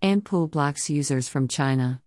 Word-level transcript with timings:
Antpool 0.00 0.48
blocks 0.48 0.88
users 0.88 1.26
from 1.26 1.48
China. 1.48 2.00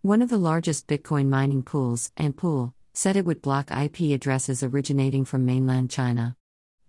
One 0.00 0.22
of 0.22 0.30
the 0.30 0.38
largest 0.38 0.86
Bitcoin 0.86 1.28
mining 1.28 1.62
pools, 1.62 2.10
Antpool, 2.16 2.72
said 2.94 3.14
it 3.14 3.26
would 3.26 3.42
block 3.42 3.70
IP 3.70 4.12
addresses 4.14 4.62
originating 4.62 5.26
from 5.26 5.44
mainland 5.44 5.90
China. 5.90 6.38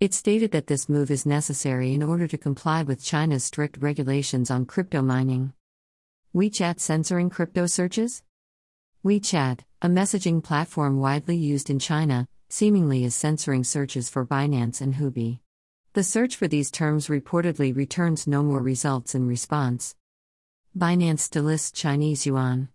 It 0.00 0.14
stated 0.14 0.50
that 0.52 0.68
this 0.68 0.88
move 0.88 1.10
is 1.10 1.26
necessary 1.26 1.92
in 1.92 2.02
order 2.02 2.26
to 2.26 2.38
comply 2.38 2.82
with 2.82 3.04
China's 3.04 3.44
strict 3.44 3.76
regulations 3.82 4.50
on 4.50 4.64
crypto 4.64 5.02
mining. 5.02 5.52
WeChat 6.34 6.80
censoring 6.80 7.28
crypto 7.28 7.66
searches? 7.66 8.22
WeChat, 9.04 9.60
a 9.82 9.88
messaging 9.88 10.42
platform 10.42 10.98
widely 10.98 11.36
used 11.36 11.68
in 11.68 11.78
China, 11.78 12.26
seemingly 12.48 13.04
is 13.04 13.14
censoring 13.14 13.64
searches 13.64 14.08
for 14.08 14.24
Binance 14.24 14.80
and 14.80 14.94
Huobi. 14.94 15.40
The 15.92 16.02
search 16.02 16.36
for 16.36 16.48
these 16.48 16.70
terms 16.70 17.08
reportedly 17.08 17.76
returns 17.76 18.26
no 18.26 18.42
more 18.42 18.62
results 18.62 19.14
in 19.14 19.28
response. 19.28 19.94
Binance 20.74 21.28
delists 21.28 21.70
Chinese 21.70 22.24
yuan. 22.24 22.70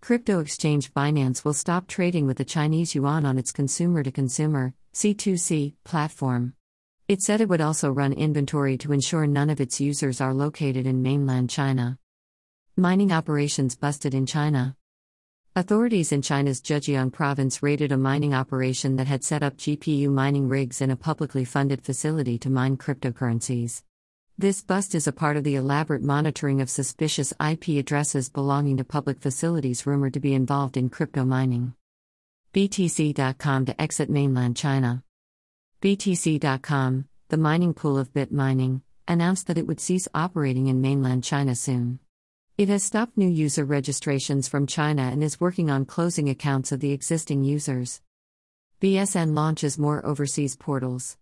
Crypto 0.00 0.40
exchange 0.40 0.92
Binance 0.92 1.44
will 1.44 1.54
stop 1.54 1.86
trading 1.86 2.26
with 2.26 2.36
the 2.36 2.44
Chinese 2.44 2.96
yuan 2.96 3.24
on 3.24 3.38
its 3.38 3.52
consumer 3.52 4.02
to 4.02 4.10
consumer 4.10 4.74
C2C 4.92 5.74
platform. 5.84 6.54
It 7.06 7.22
said 7.22 7.40
it 7.40 7.48
would 7.48 7.60
also 7.60 7.92
run 7.92 8.12
inventory 8.12 8.76
to 8.78 8.92
ensure 8.92 9.28
none 9.28 9.50
of 9.50 9.60
its 9.60 9.80
users 9.80 10.20
are 10.20 10.34
located 10.34 10.84
in 10.84 11.00
mainland 11.00 11.48
China. 11.48 11.96
Mining 12.76 13.12
operations 13.12 13.76
busted 13.76 14.14
in 14.14 14.26
China. 14.26 14.74
Authorities 15.54 16.10
in 16.10 16.22
China's 16.22 16.60
Zhejiang 16.60 17.12
province 17.12 17.62
raided 17.62 17.92
a 17.92 17.96
mining 17.96 18.34
operation 18.34 18.96
that 18.96 19.06
had 19.06 19.22
set 19.22 19.44
up 19.44 19.56
GPU 19.58 20.08
mining 20.08 20.48
rigs 20.48 20.80
in 20.80 20.90
a 20.90 20.96
publicly 20.96 21.44
funded 21.44 21.84
facility 21.84 22.36
to 22.38 22.50
mine 22.50 22.76
cryptocurrencies. 22.76 23.84
This 24.38 24.62
bust 24.62 24.94
is 24.94 25.06
a 25.06 25.12
part 25.12 25.36
of 25.36 25.44
the 25.44 25.56
elaborate 25.56 26.02
monitoring 26.02 26.62
of 26.62 26.70
suspicious 26.70 27.34
IP 27.38 27.68
addresses 27.78 28.30
belonging 28.30 28.78
to 28.78 28.84
public 28.84 29.20
facilities 29.20 29.86
rumored 29.86 30.14
to 30.14 30.20
be 30.20 30.32
involved 30.32 30.78
in 30.78 30.88
crypto 30.88 31.24
mining. 31.24 31.74
BTC.com 32.54 33.66
to 33.66 33.80
exit 33.80 34.08
mainland 34.08 34.56
China. 34.56 35.04
BTC.com, 35.82 37.08
the 37.28 37.36
mining 37.36 37.74
pool 37.74 37.98
of 37.98 38.14
Bit 38.14 38.32
Mining, 38.32 38.82
announced 39.06 39.48
that 39.48 39.58
it 39.58 39.66
would 39.66 39.80
cease 39.80 40.08
operating 40.14 40.66
in 40.66 40.80
mainland 40.80 41.24
China 41.24 41.54
soon. 41.54 41.98
It 42.56 42.68
has 42.68 42.82
stopped 42.82 43.18
new 43.18 43.28
user 43.28 43.64
registrations 43.64 44.48
from 44.48 44.66
China 44.66 45.02
and 45.02 45.22
is 45.22 45.40
working 45.40 45.70
on 45.70 45.84
closing 45.84 46.28
accounts 46.30 46.72
of 46.72 46.80
the 46.80 46.92
existing 46.92 47.44
users. 47.44 48.00
BSN 48.80 49.34
launches 49.34 49.78
more 49.78 50.04
overseas 50.04 50.56
portals. 50.56 51.18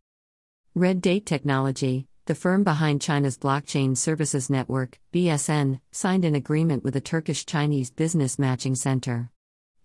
Red 0.74 1.00
Date 1.00 1.26
Technology, 1.26 2.06
the 2.30 2.34
firm 2.36 2.62
behind 2.62 3.02
China's 3.02 3.36
Blockchain 3.36 3.96
Services 3.96 4.48
Network, 4.48 5.00
BSN, 5.12 5.80
signed 5.90 6.24
an 6.24 6.36
agreement 6.36 6.84
with 6.84 6.94
a 6.94 7.00
Turkish 7.00 7.44
Chinese 7.44 7.90
business 7.90 8.38
matching 8.38 8.76
center. 8.76 9.32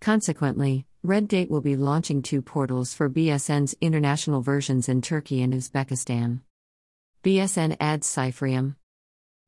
Consequently, 0.00 0.86
Red 1.02 1.26
Date 1.26 1.50
will 1.50 1.60
be 1.60 1.74
launching 1.74 2.22
two 2.22 2.40
portals 2.40 2.94
for 2.94 3.10
BSN's 3.10 3.74
international 3.80 4.42
versions 4.42 4.88
in 4.88 5.02
Turkey 5.02 5.42
and 5.42 5.52
Uzbekistan. 5.52 6.42
BSN 7.24 7.78
adds 7.80 8.06
Cypherium. 8.06 8.76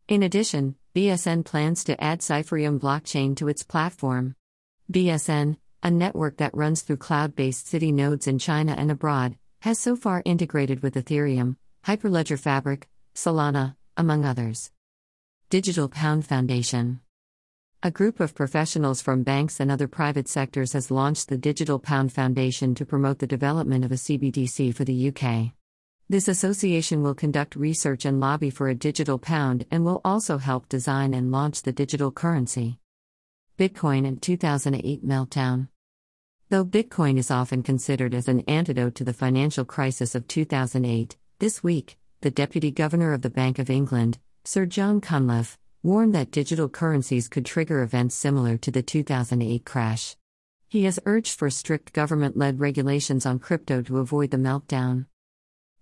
In 0.08 0.24
addition, 0.24 0.74
BSN 0.92 1.44
plans 1.44 1.84
to 1.84 2.02
add 2.02 2.18
Cypherium 2.18 2.80
blockchain 2.80 3.36
to 3.36 3.46
its 3.46 3.62
platform. 3.62 4.34
BSN, 4.90 5.56
a 5.84 5.90
network 5.92 6.38
that 6.38 6.56
runs 6.56 6.82
through 6.82 6.96
cloud 6.96 7.36
based 7.36 7.68
city 7.68 7.92
nodes 7.92 8.26
in 8.26 8.40
China 8.40 8.74
and 8.76 8.90
abroad, 8.90 9.36
has 9.60 9.78
so 9.78 9.94
far 9.94 10.20
integrated 10.24 10.82
with 10.82 10.96
Ethereum, 10.96 11.54
Hyperledger 11.88 12.38
Fabric, 12.38 12.86
Solana, 13.14 13.74
among 13.96 14.22
others. 14.22 14.70
Digital 15.48 15.88
Pound 15.88 16.26
Foundation 16.26 17.00
A 17.82 17.90
group 17.90 18.20
of 18.20 18.34
professionals 18.34 19.00
from 19.00 19.22
banks 19.22 19.58
and 19.58 19.70
other 19.70 19.88
private 19.88 20.28
sectors 20.28 20.74
has 20.74 20.90
launched 20.90 21.30
the 21.30 21.38
Digital 21.38 21.78
Pound 21.78 22.12
Foundation 22.12 22.74
to 22.74 22.84
promote 22.84 23.20
the 23.20 23.26
development 23.26 23.86
of 23.86 23.92
a 23.92 23.94
CBDC 23.94 24.74
for 24.74 24.84
the 24.84 25.08
UK. 25.08 25.54
This 26.10 26.28
association 26.28 27.02
will 27.02 27.14
conduct 27.14 27.56
research 27.56 28.04
and 28.04 28.20
lobby 28.20 28.50
for 28.50 28.68
a 28.68 28.74
digital 28.74 29.18
pound 29.18 29.64
and 29.70 29.82
will 29.82 30.02
also 30.04 30.36
help 30.36 30.68
design 30.68 31.14
and 31.14 31.32
launch 31.32 31.62
the 31.62 31.72
digital 31.72 32.12
currency. 32.12 32.78
Bitcoin 33.58 34.06
and 34.06 34.20
2008 34.20 35.06
Meltdown 35.06 35.68
Though 36.50 36.66
Bitcoin 36.66 37.16
is 37.16 37.30
often 37.30 37.62
considered 37.62 38.12
as 38.12 38.28
an 38.28 38.40
antidote 38.40 38.94
to 38.96 39.04
the 39.04 39.14
financial 39.14 39.64
crisis 39.64 40.14
of 40.14 40.28
2008, 40.28 41.16
this 41.40 41.62
week, 41.62 41.96
the 42.20 42.32
Deputy 42.32 42.72
Governor 42.72 43.12
of 43.12 43.22
the 43.22 43.30
Bank 43.30 43.60
of 43.60 43.70
England, 43.70 44.18
Sir 44.44 44.66
John 44.66 45.00
Cunliffe, 45.00 45.56
warned 45.84 46.12
that 46.12 46.32
digital 46.32 46.68
currencies 46.68 47.28
could 47.28 47.46
trigger 47.46 47.82
events 47.82 48.16
similar 48.16 48.58
to 48.58 48.72
the 48.72 48.82
2008 48.82 49.64
crash. 49.64 50.16
He 50.68 50.82
has 50.82 50.98
urged 51.06 51.38
for 51.38 51.48
strict 51.48 51.92
government 51.92 52.36
led 52.36 52.58
regulations 52.58 53.24
on 53.24 53.38
crypto 53.38 53.82
to 53.82 53.98
avoid 53.98 54.32
the 54.32 54.36
meltdown. 54.36 55.06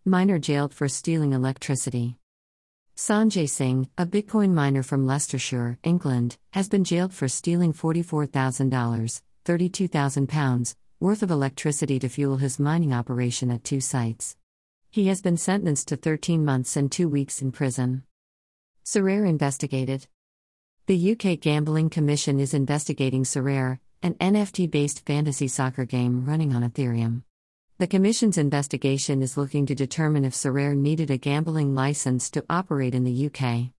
Miner 0.04 0.38
jailed 0.38 0.74
for 0.74 0.88
stealing 0.88 1.32
electricity. 1.32 2.16
Sanjay 2.94 3.48
Singh, 3.48 3.88
a 3.96 4.04
Bitcoin 4.04 4.52
miner 4.52 4.82
from 4.82 5.06
Leicestershire, 5.06 5.78
England, 5.82 6.36
has 6.52 6.68
been 6.68 6.84
jailed 6.84 7.14
for 7.14 7.28
stealing 7.28 7.72
$44,000, 7.72 9.22
£32,000, 9.46 10.74
worth 11.00 11.22
of 11.22 11.30
electricity 11.30 11.98
to 11.98 12.10
fuel 12.10 12.36
his 12.36 12.58
mining 12.58 12.92
operation 12.92 13.50
at 13.50 13.64
two 13.64 13.80
sites. 13.80 14.36
He 14.96 15.08
has 15.08 15.20
been 15.20 15.36
sentenced 15.36 15.88
to 15.88 15.96
13 15.96 16.42
months 16.42 16.74
and 16.74 16.90
2 16.90 17.06
weeks 17.06 17.42
in 17.42 17.52
prison. 17.52 18.04
Sorare 18.82 19.28
investigated. 19.28 20.06
The 20.86 21.12
UK 21.12 21.38
Gambling 21.38 21.90
Commission 21.90 22.40
is 22.40 22.54
investigating 22.54 23.24
Sorare, 23.24 23.78
an 24.02 24.14
NFT 24.14 24.70
based 24.70 25.04
fantasy 25.04 25.48
soccer 25.48 25.84
game 25.84 26.24
running 26.24 26.54
on 26.54 26.62
Ethereum. 26.62 27.24
The 27.76 27.86
Commission's 27.86 28.38
investigation 28.38 29.20
is 29.20 29.36
looking 29.36 29.66
to 29.66 29.74
determine 29.74 30.24
if 30.24 30.32
Sorare 30.32 30.74
needed 30.74 31.10
a 31.10 31.18
gambling 31.18 31.74
license 31.74 32.30
to 32.30 32.46
operate 32.48 32.94
in 32.94 33.04
the 33.04 33.26
UK. 33.26 33.72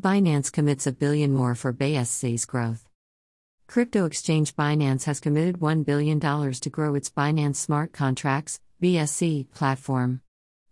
Binance 0.00 0.50
commits 0.50 0.86
a 0.86 0.92
billion 0.92 1.34
more 1.34 1.54
for 1.54 1.74
BSC's 1.74 2.46
growth. 2.46 2.88
Crypto 3.66 4.06
exchange 4.06 4.56
Binance 4.56 5.04
has 5.04 5.20
committed 5.20 5.60
$1 5.60 5.84
billion 5.84 6.18
to 6.18 6.70
grow 6.70 6.94
its 6.94 7.10
Binance 7.10 7.56
Smart 7.56 7.92
Contracts 7.92 8.58
BSC 8.82 9.50
platform. 9.52 10.22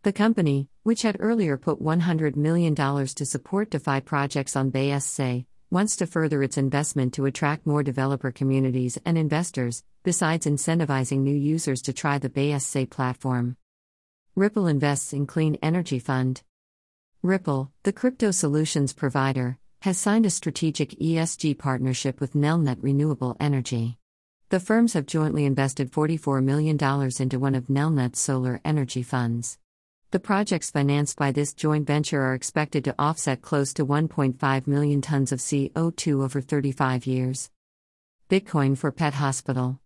The 0.02 0.12
company, 0.12 0.68
which 0.84 1.02
had 1.02 1.16
earlier 1.18 1.56
put 1.56 1.82
$100 1.82 2.36
million 2.36 2.74
to 2.74 3.26
support 3.26 3.70
DeFi 3.70 4.00
projects 4.02 4.54
on 4.54 4.70
BSC, 4.70 5.44
wants 5.70 5.96
to 5.96 6.06
further 6.06 6.40
its 6.40 6.56
investment 6.56 7.12
to 7.14 7.26
attract 7.26 7.66
more 7.66 7.82
developer 7.82 8.30
communities 8.30 8.96
and 9.04 9.18
investors, 9.18 9.82
besides 10.04 10.46
incentivizing 10.46 11.18
new 11.18 11.34
users 11.34 11.82
to 11.82 11.92
try 11.92 12.16
the 12.16 12.30
BSC 12.30 12.88
platform. 12.88 13.56
Ripple 14.36 14.68
invests 14.68 15.12
in 15.12 15.26
Clean 15.26 15.56
Energy 15.62 15.98
Fund. 15.98 16.42
Ripple, 17.20 17.72
the 17.82 17.92
crypto 17.92 18.30
solutions 18.30 18.92
provider, 18.92 19.58
has 19.82 19.98
signed 19.98 20.26
a 20.26 20.30
strategic 20.30 20.90
ESG 20.90 21.58
partnership 21.58 22.20
with 22.20 22.34
Nelnet 22.34 22.78
Renewable 22.80 23.36
Energy. 23.40 23.98
The 24.50 24.60
firms 24.60 24.92
have 24.92 25.06
jointly 25.06 25.44
invested 25.44 25.90
$44 25.90 26.42
million 26.42 26.78
into 27.20 27.38
one 27.40 27.56
of 27.56 27.66
Nelnet's 27.66 28.20
solar 28.20 28.60
energy 28.64 29.02
funds. 29.02 29.58
The 30.10 30.18
projects 30.18 30.70
financed 30.70 31.18
by 31.18 31.32
this 31.32 31.52
joint 31.52 31.86
venture 31.86 32.22
are 32.22 32.32
expected 32.32 32.82
to 32.84 32.94
offset 32.98 33.42
close 33.42 33.74
to 33.74 33.84
1.5 33.84 34.66
million 34.66 35.02
tons 35.02 35.32
of 35.32 35.38
CO2 35.38 36.24
over 36.24 36.40
35 36.40 37.06
years. 37.06 37.50
Bitcoin 38.30 38.74
for 38.78 38.90
Pet 38.90 39.12
Hospital 39.12 39.80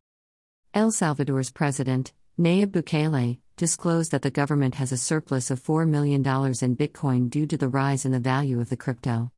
El 0.73 0.93
Salvador's 0.93 1.51
president, 1.51 2.13
Nayib 2.39 2.69
Bukele, 2.69 3.39
disclosed 3.57 4.13
that 4.13 4.23
the 4.23 4.31
government 4.31 4.77
has 4.77 4.93
a 4.93 4.97
surplus 4.97 5.51
of 5.51 5.61
$4 5.61 5.89
million 5.89 6.21
in 6.21 6.77
Bitcoin 6.77 7.29
due 7.29 7.47
to 7.49 7.57
the 7.57 7.69
rise 7.69 8.05
in 8.05 8.13
the 8.13 8.21
value 8.21 8.61
of 8.61 8.69
the 8.69 8.77
crypto. 8.77 9.33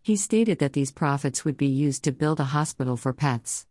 He 0.00 0.16
stated 0.16 0.58
that 0.60 0.72
these 0.72 0.90
profits 0.90 1.44
would 1.44 1.58
be 1.58 1.66
used 1.66 2.02
to 2.04 2.12
build 2.12 2.40
a 2.40 2.44
hospital 2.44 2.96
for 2.96 3.12
pets. 3.12 3.66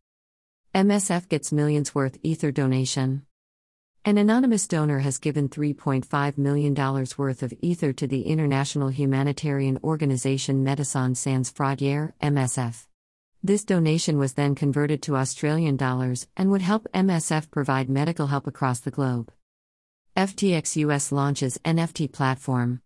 MSF 0.76 1.30
gets 1.30 1.52
millions 1.52 1.96
worth 1.96 2.20
Ether 2.22 2.52
donation. 2.52 3.26
An 4.06 4.18
anonymous 4.18 4.66
donor 4.66 5.00
has 5.00 5.18
given 5.18 5.50
$3.5 5.50 6.38
million 6.38 6.74
worth 7.18 7.44
of 7.44 7.54
Ether 7.62 7.92
to 7.92 8.08
the 8.08 8.22
international 8.22 8.88
humanitarian 8.88 9.78
organization 9.84 10.64
Médecins 10.64 11.18
Sans 11.18 11.52
Frontières, 11.52 12.14
MSF. 12.22 12.88
This 13.44 13.66
donation 13.66 14.18
was 14.18 14.34
then 14.34 14.56
converted 14.56 15.02
to 15.04 15.18
Australian 15.18 15.76
dollars 15.76 16.28
and 16.38 16.50
would 16.50 16.62
help 16.62 16.88
MSF 16.94 17.52
provide 17.52 17.90
medical 17.90 18.28
help 18.28 18.48
across 18.48 18.80
the 18.80 18.92
globe. 18.92 19.34
FTX 20.16 20.78
US 20.78 21.12
launches 21.12 21.58
NFT 21.66 22.10
platform. 22.10 22.82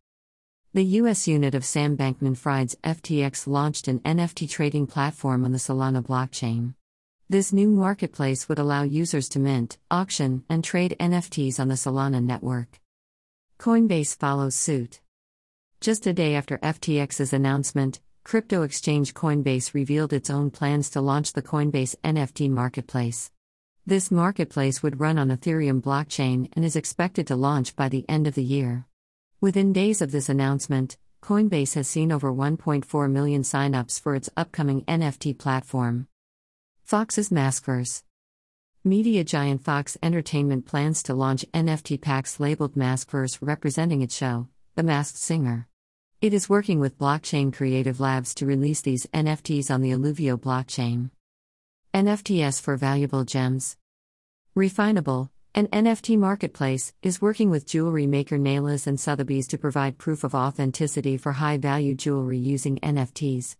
The 0.73 0.85
US 1.01 1.27
unit 1.27 1.53
of 1.53 1.63
Sam 1.63 1.95
Bankman 1.95 2.35
Fried's 2.35 2.75
FTX 2.83 3.45
launched 3.45 3.87
an 3.87 3.99
NFT 3.99 4.49
trading 4.49 4.87
platform 4.87 5.45
on 5.45 5.51
the 5.51 5.59
Solana 5.59 6.03
blockchain. 6.03 6.73
This 7.29 7.53
new 7.53 7.69
marketplace 7.69 8.49
would 8.49 8.59
allow 8.59 8.83
users 8.83 9.29
to 9.29 9.39
mint, 9.39 9.77
auction, 9.89 10.43
and 10.49 10.61
trade 10.63 10.95
NFTs 10.99 11.57
on 11.59 11.69
the 11.69 11.75
Solana 11.75 12.21
network. 12.21 12.81
Coinbase 13.57 14.17
follows 14.17 14.55
suit. 14.55 14.99
Just 15.79 16.05
a 16.05 16.13
day 16.13 16.35
after 16.35 16.57
FTX's 16.57 17.31
announcement, 17.31 18.01
crypto 18.25 18.63
exchange 18.63 19.13
Coinbase 19.13 19.73
revealed 19.73 20.11
its 20.11 20.29
own 20.29 20.51
plans 20.51 20.89
to 20.91 21.01
launch 21.01 21.31
the 21.31 21.41
Coinbase 21.41 21.95
NFT 22.03 22.49
marketplace. 22.49 23.31
This 23.85 24.11
marketplace 24.11 24.83
would 24.83 24.99
run 24.99 25.17
on 25.17 25.29
Ethereum 25.29 25.81
blockchain 25.81 26.49
and 26.53 26.65
is 26.65 26.75
expected 26.75 27.25
to 27.27 27.37
launch 27.37 27.75
by 27.75 27.87
the 27.87 28.05
end 28.09 28.27
of 28.27 28.35
the 28.35 28.43
year. 28.43 28.85
Within 29.39 29.73
days 29.73 30.01
of 30.01 30.11
this 30.11 30.27
announcement, 30.27 30.97
Coinbase 31.21 31.75
has 31.75 31.87
seen 31.87 32.11
over 32.11 32.31
1.4 32.33 33.09
million 33.09 33.43
signups 33.43 33.99
for 33.99 34.13
its 34.13 34.29
upcoming 34.35 34.81
NFT 34.83 35.37
platform. 35.37 36.07
Fox's 36.93 37.29
Maskverse 37.29 38.03
Media 38.83 39.23
giant 39.23 39.63
Fox 39.63 39.97
Entertainment 40.03 40.67
plans 40.67 41.01
to 41.01 41.15
launch 41.15 41.43
NFT 41.51 41.99
packs 41.99 42.39
labeled 42.39 42.75
Maskverse 42.75 43.39
representing 43.41 44.03
its 44.03 44.15
show, 44.15 44.47
The 44.75 44.83
Masked 44.83 45.17
Singer. 45.17 45.67
It 46.21 46.35
is 46.35 46.47
working 46.47 46.79
with 46.79 46.99
Blockchain 46.99 47.51
Creative 47.51 47.99
Labs 47.99 48.35
to 48.35 48.45
release 48.45 48.81
these 48.81 49.07
NFTs 49.07 49.71
on 49.71 49.81
the 49.81 49.89
Eluvio 49.89 50.37
blockchain. 50.37 51.09
NFTs 51.95 52.61
for 52.61 52.77
valuable 52.77 53.23
gems. 53.23 53.75
Refinable, 54.55 55.31
an 55.55 55.69
NFT 55.69 56.15
marketplace, 56.15 56.93
is 57.01 57.19
working 57.19 57.49
with 57.49 57.65
jewelry 57.65 58.05
maker 58.05 58.37
Naylas 58.37 58.85
and 58.85 58.99
Sotheby's 58.99 59.47
to 59.47 59.57
provide 59.57 59.97
proof 59.97 60.23
of 60.23 60.35
authenticity 60.35 61.17
for 61.17 61.31
high 61.31 61.57
value 61.57 61.95
jewelry 61.95 62.37
using 62.37 62.77
NFTs. 62.83 63.55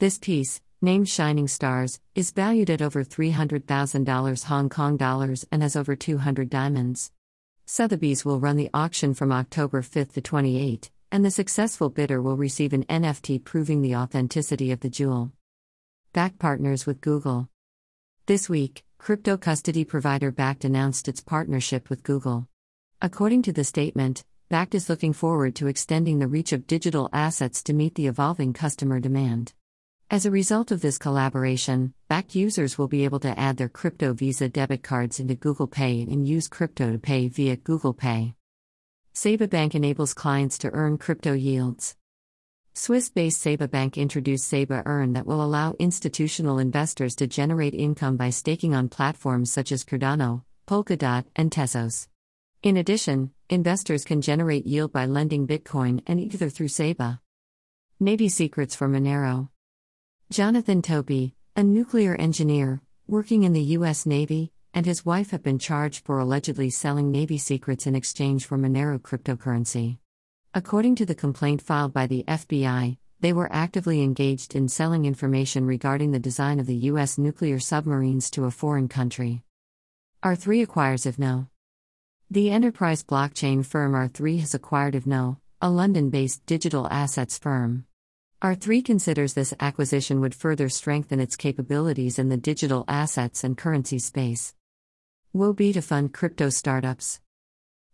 This 0.00 0.18
piece, 0.18 0.60
named 0.82 1.08
Shining 1.08 1.46
Stars, 1.46 2.00
is 2.16 2.32
valued 2.32 2.68
at 2.68 2.82
over 2.82 3.04
$300,000 3.04 4.44
Hong 4.44 4.68
Kong 4.68 4.96
dollars 4.96 5.46
and 5.52 5.62
has 5.62 5.76
over 5.76 5.94
200 5.94 6.50
diamonds. 6.50 7.12
Sotheby's 7.64 8.24
will 8.24 8.40
run 8.40 8.56
the 8.56 8.70
auction 8.74 9.14
from 9.14 9.30
October 9.30 9.80
5 9.80 10.12
to 10.14 10.20
28, 10.20 10.90
and 11.12 11.24
the 11.24 11.30
successful 11.30 11.88
bidder 11.88 12.20
will 12.20 12.36
receive 12.36 12.72
an 12.72 12.84
NFT 12.84 13.44
proving 13.44 13.80
the 13.80 13.94
authenticity 13.94 14.72
of 14.72 14.80
the 14.80 14.90
jewel. 14.90 15.30
Bakkt 16.12 16.40
partners 16.40 16.84
with 16.84 17.00
Google. 17.00 17.48
This 18.26 18.48
week, 18.48 18.84
crypto 18.98 19.36
custody 19.36 19.84
provider 19.84 20.32
Bakkt 20.32 20.64
announced 20.64 21.06
its 21.06 21.20
partnership 21.20 21.88
with 21.88 22.02
Google. 22.02 22.48
According 23.00 23.42
to 23.42 23.52
the 23.52 23.64
statement, 23.64 24.24
Bakkt 24.50 24.74
is 24.74 24.88
looking 24.88 25.12
forward 25.12 25.54
to 25.56 25.68
extending 25.68 26.18
the 26.18 26.26
reach 26.26 26.52
of 26.52 26.66
digital 26.66 27.08
assets 27.12 27.62
to 27.62 27.72
meet 27.72 27.94
the 27.94 28.08
evolving 28.08 28.52
customer 28.52 29.00
demand. 29.00 29.54
As 30.12 30.26
a 30.26 30.30
result 30.30 30.70
of 30.70 30.82
this 30.82 30.98
collaboration, 30.98 31.94
Bakkt 32.10 32.34
users 32.34 32.76
will 32.76 32.86
be 32.86 33.06
able 33.06 33.20
to 33.20 33.38
add 33.40 33.56
their 33.56 33.70
crypto 33.70 34.12
Visa 34.12 34.46
debit 34.46 34.82
cards 34.82 35.18
into 35.18 35.34
Google 35.34 35.66
Pay 35.66 36.02
and 36.02 36.28
use 36.28 36.48
crypto 36.48 36.92
to 36.92 36.98
pay 36.98 37.28
via 37.28 37.56
Google 37.56 37.94
Pay. 37.94 38.34
Seba 39.14 39.48
Bank 39.48 39.74
enables 39.74 40.12
clients 40.12 40.58
to 40.58 40.70
earn 40.74 40.98
crypto 40.98 41.32
yields. 41.32 41.96
Swiss 42.74 43.08
based 43.08 43.40
Seba 43.40 43.68
Bank 43.68 43.96
introduced 43.96 44.46
Seba 44.46 44.82
Earn 44.84 45.14
that 45.14 45.24
will 45.24 45.42
allow 45.42 45.74
institutional 45.78 46.58
investors 46.58 47.16
to 47.16 47.26
generate 47.26 47.72
income 47.72 48.18
by 48.18 48.28
staking 48.28 48.74
on 48.74 48.90
platforms 48.90 49.50
such 49.50 49.72
as 49.72 49.82
Cardano, 49.82 50.42
Polkadot, 50.68 51.24
and 51.34 51.50
Tezos. 51.50 52.08
In 52.62 52.76
addition, 52.76 53.30
investors 53.48 54.04
can 54.04 54.20
generate 54.20 54.66
yield 54.66 54.92
by 54.92 55.06
lending 55.06 55.46
Bitcoin 55.46 56.02
and 56.06 56.20
Ether 56.20 56.50
through 56.50 56.68
Seba. 56.68 57.18
Navy 57.98 58.28
Secrets 58.28 58.76
for 58.76 58.88
Monero. 58.88 59.48
Jonathan 60.32 60.80
Toebbe, 60.80 61.34
a 61.56 61.62
nuclear 61.62 62.14
engineer, 62.14 62.80
working 63.06 63.42
in 63.42 63.52
the 63.52 63.76
U.S. 63.76 64.06
Navy, 64.06 64.50
and 64.72 64.86
his 64.86 65.04
wife 65.04 65.30
have 65.30 65.42
been 65.42 65.58
charged 65.58 66.06
for 66.06 66.18
allegedly 66.18 66.70
selling 66.70 67.10
Navy 67.10 67.36
secrets 67.36 67.86
in 67.86 67.94
exchange 67.94 68.46
for 68.46 68.56
Monero 68.56 68.98
cryptocurrency. 68.98 69.98
According 70.54 70.94
to 70.96 71.04
the 71.04 71.14
complaint 71.14 71.60
filed 71.60 71.92
by 71.92 72.06
the 72.06 72.24
FBI, 72.26 72.96
they 73.20 73.34
were 73.34 73.52
actively 73.52 74.00
engaged 74.00 74.54
in 74.54 74.70
selling 74.70 75.04
information 75.04 75.66
regarding 75.66 76.12
the 76.12 76.18
design 76.18 76.58
of 76.58 76.66
the 76.66 76.86
U.S. 76.88 77.18
nuclear 77.18 77.58
submarines 77.58 78.30
to 78.30 78.46
a 78.46 78.50
foreign 78.50 78.88
country. 78.88 79.42
R3 80.24 80.62
acquires 80.62 81.02
Ivno. 81.02 81.48
The 82.30 82.50
enterprise 82.50 83.02
blockchain 83.02 83.66
firm 83.66 83.92
R3 83.92 84.40
has 84.40 84.54
acquired 84.54 84.94
Ivno, 84.94 85.36
a 85.60 85.68
London 85.68 86.08
based 86.08 86.46
digital 86.46 86.88
assets 86.88 87.36
firm. 87.36 87.84
R3 88.42 88.84
considers 88.84 89.34
this 89.34 89.54
acquisition 89.60 90.20
would 90.20 90.34
further 90.34 90.68
strengthen 90.68 91.20
its 91.20 91.36
capabilities 91.36 92.18
in 92.18 92.28
the 92.28 92.36
digital 92.36 92.84
assets 92.88 93.44
and 93.44 93.56
currency 93.56 94.00
space. 94.00 94.52
Huobi 95.32 95.72
to 95.74 95.80
fund 95.80 96.12
crypto 96.12 96.48
startups. 96.48 97.20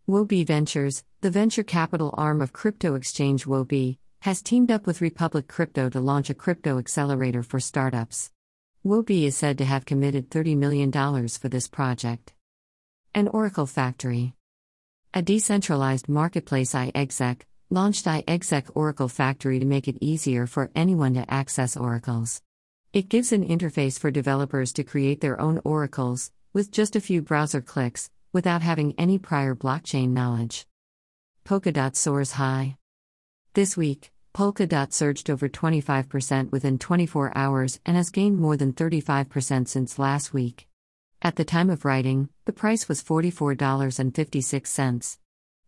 Huobi 0.07 0.43
Ventures, 0.43 1.03
the 1.21 1.29
venture 1.29 1.61
capital 1.61 2.15
arm 2.17 2.41
of 2.41 2.51
crypto 2.51 2.95
exchange 2.95 3.45
Huobi, 3.45 3.99
has 4.21 4.41
teamed 4.41 4.71
up 4.71 4.87
with 4.87 5.01
Republic 5.01 5.47
Crypto 5.47 5.87
to 5.87 5.99
launch 5.99 6.31
a 6.31 6.33
crypto 6.33 6.79
accelerator 6.79 7.43
for 7.43 7.59
startups. 7.59 8.31
Huobi 8.83 9.25
is 9.25 9.37
said 9.37 9.59
to 9.59 9.65
have 9.65 9.85
committed 9.85 10.31
$30 10.31 10.57
million 10.57 10.91
for 11.27 11.47
this 11.47 11.67
project. 11.67 12.33
An 13.13 13.27
Oracle 13.27 13.67
Factory. 13.67 14.33
A 15.13 15.21
decentralized 15.21 16.09
marketplace 16.09 16.73
iExec, 16.73 17.41
launched 17.71 18.05
iExec 18.05 18.71
Oracle 18.73 19.07
Factory 19.07 19.59
to 19.59 19.65
make 19.65 19.87
it 19.87 19.99
easier 20.01 20.47
for 20.47 20.71
anyone 20.73 21.13
to 21.13 21.31
access 21.31 21.77
oracles. 21.77 22.41
It 22.93 23.09
gives 23.09 23.31
an 23.31 23.47
interface 23.47 23.99
for 23.99 24.09
developers 24.09 24.73
to 24.73 24.83
create 24.83 25.21
their 25.21 25.39
own 25.39 25.61
oracles, 25.63 26.31
with 26.51 26.71
just 26.71 26.95
a 26.95 27.01
few 27.01 27.21
browser 27.21 27.61
clicks, 27.61 28.09
without 28.33 28.63
having 28.63 28.95
any 28.97 29.19
prior 29.19 29.53
blockchain 29.53 30.09
knowledge. 30.09 30.65
Polkadot 31.45 31.95
soars 31.95 32.31
high. 32.33 32.77
This 33.53 33.77
week, 33.77 34.11
Polkadot 34.33 34.91
surged 34.91 35.29
over 35.29 35.47
25% 35.47 36.51
within 36.51 36.79
24 36.79 37.37
hours 37.37 37.79
and 37.85 37.95
has 37.95 38.09
gained 38.09 38.39
more 38.39 38.57
than 38.57 38.73
35% 38.73 39.67
since 39.67 39.99
last 39.99 40.33
week. 40.33 40.67
At 41.21 41.35
the 41.35 41.45
time 41.45 41.69
of 41.69 41.85
writing, 41.85 42.29
the 42.45 42.53
price 42.53 42.89
was 42.89 43.03
$44.56. 43.03 45.17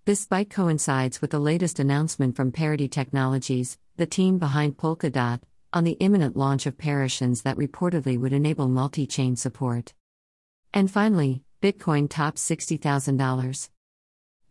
This 0.03 0.21
spike 0.21 0.49
coincides 0.49 1.21
with 1.21 1.29
the 1.29 1.37
latest 1.37 1.77
announcement 1.77 2.35
from 2.35 2.51
Parity 2.51 2.87
Technologies, 2.87 3.77
the 3.97 4.07
team 4.07 4.39
behind 4.39 4.75
Polkadot, 4.75 5.41
on 5.73 5.83
the 5.83 5.91
imminent 5.99 6.35
launch 6.35 6.65
of 6.65 6.75
Parachains 6.75 7.43
that 7.43 7.55
reportedly 7.55 8.17
would 8.17 8.33
enable 8.33 8.67
multi 8.67 9.05
chain 9.05 9.35
support. 9.35 9.93
And 10.73 10.89
finally, 10.89 11.43
Bitcoin 11.61 12.09
tops 12.09 12.43
$60,000. 12.49 13.69